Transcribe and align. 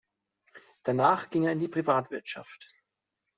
Danach 0.81 1.29
ging 1.29 1.43
er 1.43 1.51
in 1.51 1.59
die 1.59 1.67
Privatwirtschaft. 1.67 2.73